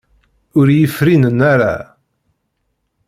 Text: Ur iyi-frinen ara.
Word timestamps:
Ur 0.59 0.67
iyi-frinen 0.69 1.39
ara. 1.53 1.75